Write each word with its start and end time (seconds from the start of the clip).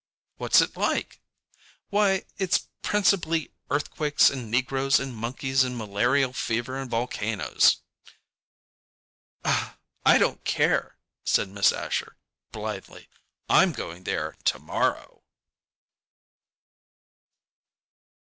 "What's 0.37 0.61
it 0.61 0.75
like?" 0.75 1.21
"Why, 1.91 2.25
it's 2.39 2.65
principally 2.81 3.53
earthquakes 3.69 4.31
and 4.31 4.49
negroes 4.49 4.99
and 4.99 5.15
monkeys 5.15 5.63
and 5.63 5.77
malarial 5.77 6.33
fever 6.33 6.75
and 6.79 6.89
volcanoes." 6.89 7.83
"I 9.45 10.17
don't 10.17 10.43
care," 10.43 10.97
said 11.23 11.49
Miss 11.49 11.71
Asher, 11.71 12.17
blithely; 12.51 13.09
"I'm 13.47 13.73
going 13.73 14.05
there 14.05 14.35
to 14.45 14.57
morrow." 14.57 15.21